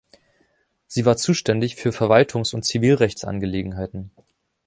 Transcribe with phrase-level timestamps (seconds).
[0.87, 4.09] Sie war zuständig für Verwaltungs- und Zivilrechtsangelegenheiten.